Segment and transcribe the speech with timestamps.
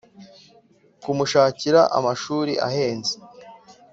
[1.03, 3.13] kumushakira amashuri ahenze